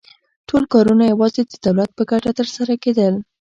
ټول 0.49 0.63
کارونه 0.73 1.03
یوازې 1.05 1.41
د 1.49 1.53
دولت 1.65 1.89
په 1.97 2.03
ګټه 2.11 2.31
ترسره 2.39 2.73
کېدل 2.83 3.13